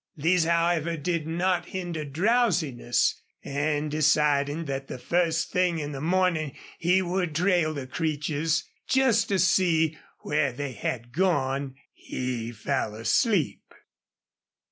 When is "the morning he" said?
5.91-7.03